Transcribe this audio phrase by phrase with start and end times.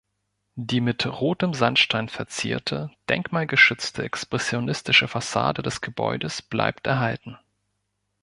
[0.55, 7.37] Die mit rotem Sandstein verzierte, denkmalgeschützte expressionistische Fassade des Gebäudes bleibt erhalten.